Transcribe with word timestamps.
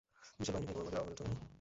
বিশাল 0.39 0.53
বাহিনী 0.53 0.65
নিয়ে 0.65 0.75
তোমরা 0.77 0.89
মদীনা 0.89 0.99
অবরোধ 1.01 1.17
করনি? 1.21 1.35